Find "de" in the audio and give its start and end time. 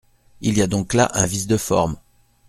1.45-1.57